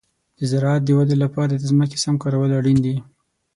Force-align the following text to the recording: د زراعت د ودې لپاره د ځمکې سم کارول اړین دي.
د 0.37 0.39
زراعت 0.51 0.81
د 0.85 0.89
ودې 0.97 1.15
لپاره 1.23 1.53
د 1.55 1.63
ځمکې 1.71 1.97
سم 2.03 2.15
کارول 2.23 2.51
اړین 2.59 2.77
دي. 2.85 2.95